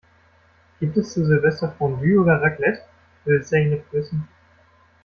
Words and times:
"Gibt 0.79 0.97
es 0.97 1.13
zu 1.13 1.23
Silvester 1.23 1.73
Fondue 1.77 2.17
oder 2.19 2.41
Raclette?", 2.41 2.81
will 3.23 3.43
Zeynep 3.43 3.85
wissen. 3.93 4.27